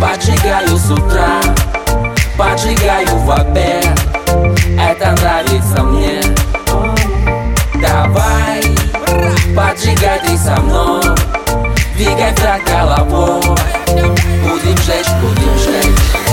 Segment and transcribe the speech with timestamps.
[0.00, 1.40] Поджигаю с утра,
[2.38, 3.86] поджигаю в обед
[4.80, 6.20] Это нравится мне.
[7.74, 8.62] Давай,
[9.54, 11.02] поджигай ты со мной.
[11.96, 13.42] Двигай так головой.
[14.42, 16.25] Будем жечь, будем жечь.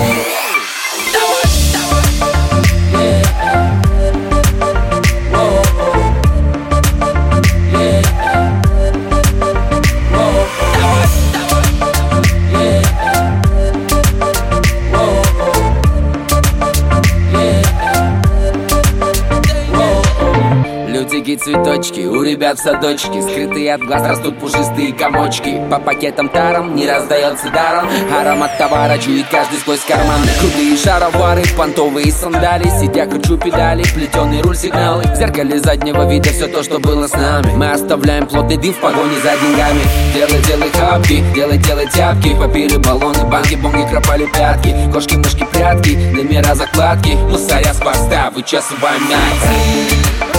[21.23, 25.61] Лютики цветочки, у ребят в садочке Скрытые от глаз растут пушистые комочки.
[25.71, 30.19] По пакетам таром не раздается даром Аромат товара чует каждый сквозь карман.
[30.41, 36.47] Крутые шаровары, понтовые сандали Сидя кручу педали, плетеный руль сигналы В зеркале заднего вида все
[36.47, 37.53] то, что было с нами.
[37.55, 39.81] Мы оставляем плотный дым в погоне за деньгами.
[40.13, 42.35] Делай, делай хапки, делай, делай тяпки.
[42.35, 44.75] Папиры, баллоны, банки, бонги, кропали пятки.
[44.91, 47.11] Кошки, мышки, прятки, номера закладки.
[47.29, 50.32] Мусоря с поста, вычесываем найти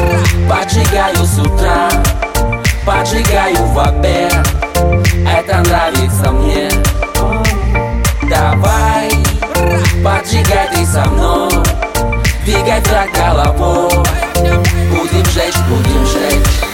[0.49, 1.89] Поджигаю с утра,
[2.87, 4.35] поджигаю в обед.
[5.27, 6.69] Это нравится мне.
[8.29, 9.11] Давай,
[10.03, 11.51] поджигай ты со мной.
[12.45, 13.91] Двигай так головой.
[14.91, 16.74] Будем жечь, будем жечь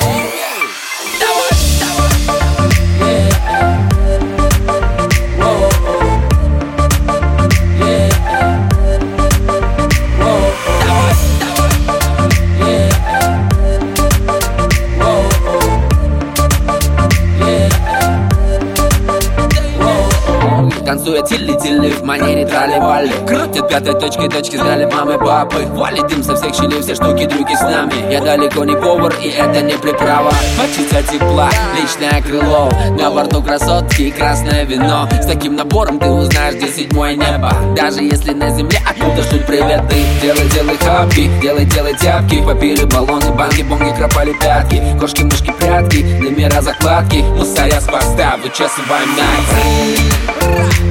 [21.00, 25.64] Танцует тилли-тилли в манере трали-вали Крутят пятой точкой точки знали мамы папы.
[25.68, 28.12] Валит дым со всех щелей, все штуки-дрюки с нами.
[28.12, 30.30] Я далеко не повар и это не приправа.
[30.58, 32.68] Хочется тепла, личное крыло.
[32.98, 35.08] На борту красотки и красное вино.
[35.22, 37.50] С таким набором ты узнаешь, где седьмое небо.
[37.74, 39.96] Даже если на земле оттуда шлют приветы.
[40.20, 42.44] Делай, делай хапки, делай, делай тяпки.
[42.44, 44.82] Папиры, баллоны, банки, бонги, кропали пятки.
[45.00, 47.22] Кошки, мышки, прятки, номера закладки.
[47.38, 50.39] Мусоря с поста, вычесываем найти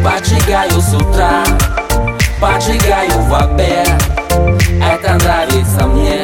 [0.04, 1.44] Поджигаю с утра,
[2.40, 3.90] поджигаю в обед.
[4.82, 6.24] Это нравится мне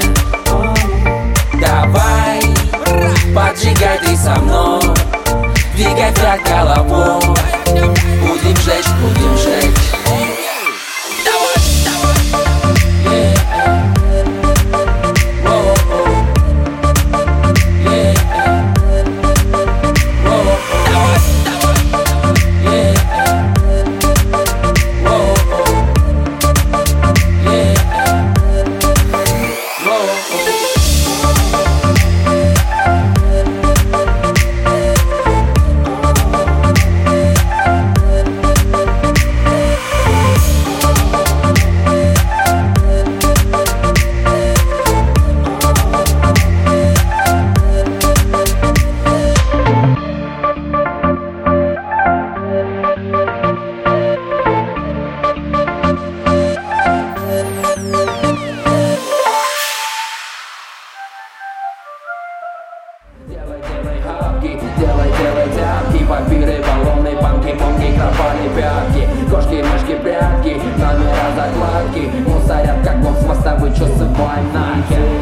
[64.86, 72.84] делай, делай тяпки Папиры, баллоны, банки, монги, кропали пятки Кошки, мышки, прятки, номера закладки Мусорят,
[72.84, 75.15] как бог с моста, вычесывай нахер